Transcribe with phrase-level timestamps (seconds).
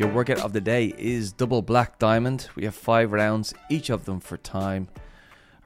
[0.00, 2.48] Your workout of the day is double black diamond.
[2.56, 4.88] We have five rounds, each of them for time.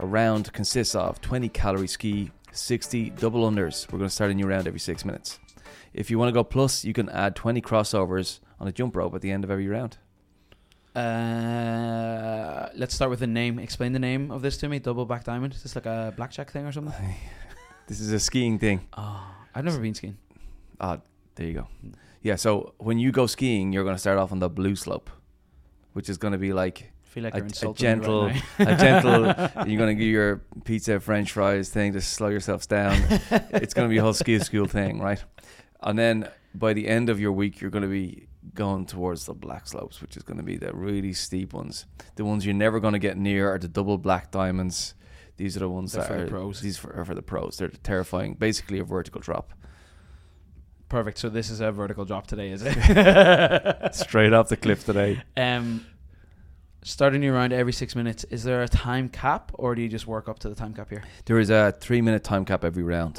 [0.01, 3.87] A round consists of 20 calorie ski, 60 double unders.
[3.93, 5.39] We're going to start a new round every six minutes.
[5.93, 9.15] If you want to go plus, you can add 20 crossovers on a jump rope
[9.15, 9.98] at the end of every round.
[10.96, 13.61] Uh, let's start with the name.
[13.61, 14.80] Explain the name of this to me.
[14.80, 15.55] Double black diamond.
[15.55, 16.93] Is this like a blackjack thing or something?
[17.87, 18.89] This is a skiing thing.
[18.96, 20.16] Oh, I've never been skiing.
[20.80, 20.98] Ah,
[21.37, 21.69] there you go.
[22.23, 25.11] Yeah, so when you go skiing, you're going to start off on the blue slope,
[25.93, 29.23] which is going to be like like A- you're a gentle- right a gentle.
[29.69, 33.01] you're going to do your pizza, French fries thing to slow yourselves down.
[33.51, 35.23] it's going to be a whole ski school thing, right?
[35.80, 39.35] And then by the end of your week, you're going to be going towards the
[39.35, 41.87] black slopes, which is going to be the really steep ones.
[42.16, 44.95] The ones you're never going to get near are the double black diamonds.
[45.37, 46.60] These are the ones They're that for the are pros.
[46.60, 47.59] These for, are for the pros.
[47.59, 48.35] They're terrifying.
[48.35, 49.52] Basically, a vertical drop
[50.88, 51.19] Perfect.
[51.19, 52.74] So this is a vertical drop today, is it?
[53.95, 55.23] straight off the cliff today.
[55.37, 55.85] um,
[56.82, 58.24] starting your round every six minutes.
[58.24, 60.90] Is there a time cap, or do you just work up to the time cap
[60.90, 61.02] here?
[61.24, 63.18] There is a three minute time cap every round.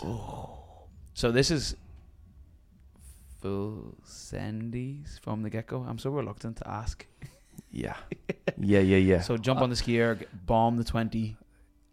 [1.13, 1.75] So this is
[3.41, 5.85] full sendies from the get go.
[5.87, 7.05] I'm so reluctant to ask.
[7.71, 7.95] Yeah,
[8.57, 9.21] yeah, yeah, yeah.
[9.21, 11.35] So jump on the skier, bomb the twenty.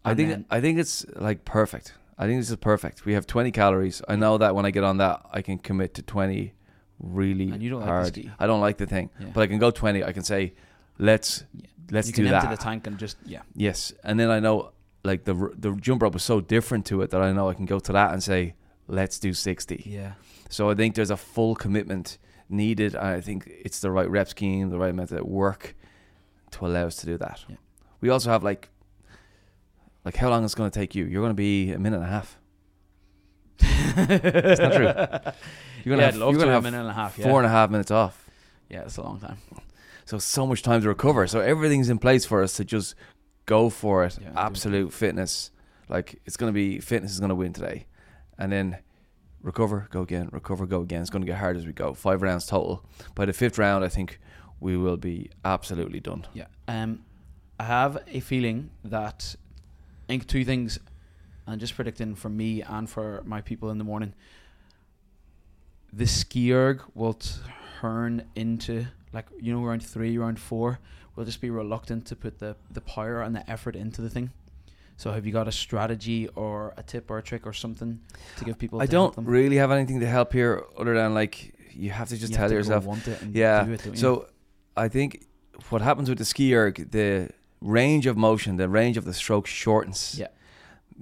[0.05, 1.93] I think I think it's like perfect.
[2.23, 3.05] I think this is perfect.
[3.05, 4.01] We have 20 calories.
[4.07, 6.53] I know that when I get on that, I can commit to 20
[6.99, 8.07] really And you don't like the hard.
[8.07, 8.31] ski.
[8.39, 9.27] I don't like the thing, Yeah.
[9.33, 10.03] but I can go 20.
[10.03, 10.53] I can say,
[10.97, 11.67] let's Yeah.
[11.91, 12.43] let's you do can that.
[12.43, 13.41] empty the tank and just yeah.
[13.55, 14.71] yes, and then I know
[15.03, 17.65] like the the jump rope is so different to it that I know I can
[17.65, 18.55] go to that and say,
[18.87, 19.83] let's do 60.
[19.85, 20.13] Yeah.
[20.49, 22.95] So I think there's a full commitment needed.
[22.95, 25.75] I think it's the right rep scheme, the right method of work
[26.51, 27.43] to allow us to do that.
[27.49, 27.55] Yeah.
[28.01, 28.69] We also have like,
[30.05, 31.05] like how long it's going to take you?
[31.05, 32.39] You're going to be a minute and a half.
[33.59, 35.33] it's not true.
[35.83, 37.17] You're going yeah, to have, you're gonna a minute and a half.
[37.17, 37.25] Yeah.
[37.25, 38.29] four and a half minutes off.
[38.69, 39.37] yeah, that's a long time.
[40.05, 41.27] So so much time to recover.
[41.27, 42.95] So everything's in place for us to just
[43.45, 44.17] go for it.
[44.21, 44.31] Yeah.
[44.35, 45.51] Absolute fitness.
[45.89, 47.85] Like it's going to be fitness is going to win today,
[48.37, 48.77] and then
[49.41, 51.01] recover, go again, recover, go again.
[51.01, 51.93] It's going to get hard as we go.
[51.93, 52.85] Five rounds total.
[53.15, 54.19] By the fifth round, I think
[54.59, 56.25] we will be absolutely done.
[56.33, 56.45] Yeah.
[56.67, 57.03] Um,
[57.59, 59.35] I have a feeling that
[60.03, 60.79] I think two things,
[61.47, 64.13] and just predicting for me and for my people in the morning,
[65.91, 67.17] the skierg will
[67.79, 70.79] turn into like you know round three, round four.
[71.15, 74.31] We'll just be reluctant to put the the power and the effort into the thing.
[74.97, 77.99] So have you got a strategy or a tip or a trick or something
[78.37, 78.81] to give people?
[78.81, 79.25] I to don't them?
[79.25, 82.49] really have anything to help here other than like you have to just You tell
[82.49, 82.85] to yourself.
[82.85, 83.63] want it and Yeah.
[83.63, 83.97] do it?
[83.97, 84.27] So
[84.77, 85.25] I think
[85.69, 87.29] what happens with the ski erg, the
[87.63, 90.15] range of motion, the range of the stroke shortens.
[90.19, 90.27] Yeah.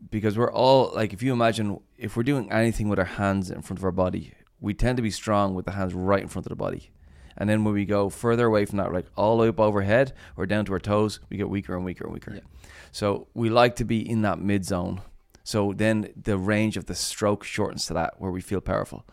[0.09, 3.61] Because we're all like, if you imagine, if we're doing anything with our hands in
[3.61, 6.45] front of our body, we tend to be strong with the hands right in front
[6.45, 6.91] of the body.
[7.37, 10.13] And then when we go further away from that, like all the way up overhead
[10.37, 12.33] or down to our toes, we get weaker and weaker and weaker.
[12.35, 12.41] Yeah.
[12.91, 15.01] So we like to be in that mid zone.
[15.43, 19.05] So then the range of the stroke shortens to that where we feel powerful.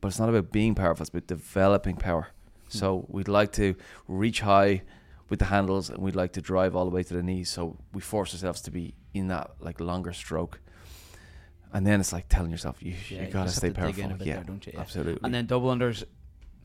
[0.00, 2.28] But it's not about being powerful, it's about developing power.
[2.70, 2.78] Hmm.
[2.78, 3.74] So we'd like to
[4.06, 4.82] reach high
[5.30, 7.48] with the handles and we'd like to drive all the way to the knees.
[7.48, 10.60] So we force ourselves to be in that like longer stroke.
[11.72, 13.82] And then it's like telling yourself you, Yeah, you you gotta just stay have to
[13.86, 14.26] dig in powerful.
[14.26, 14.72] yeah, there, don't you?
[14.74, 14.80] Yeah.
[14.80, 15.20] absolutely.
[15.22, 16.02] And then double unders,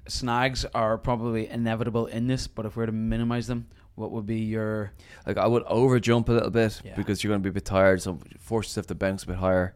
[0.08, 2.48] snags are probably inevitable in this.
[2.48, 4.92] But if we're to minimize them, what would be your
[5.26, 6.96] like I would over jump a little bit Yeah.
[6.96, 9.38] because you're going to be a bit tired, so force yourself to bounce a bit
[9.38, 9.76] higher.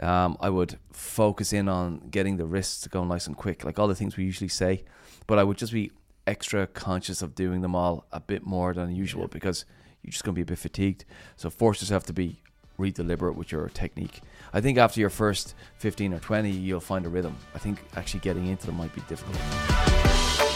[0.00, 3.78] Um, I would focus in on getting the wrists to go nice and quick, like
[3.78, 4.84] all the things we usually say.
[5.28, 5.92] But I would just be
[6.26, 9.28] extra conscious of doing them all a bit more than usual Yeah.
[9.30, 9.64] because
[10.02, 11.04] you're just going to be a bit fatigued.
[11.36, 12.42] So force yourself to be
[12.78, 14.20] really deliberate with your technique.
[14.52, 17.36] I think after your first 15 or 20, you'll find a rhythm.
[17.54, 20.53] I think actually getting into them might be difficult.